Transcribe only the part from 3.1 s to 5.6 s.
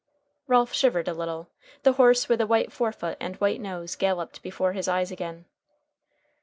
and white nose galloped before his eyes again.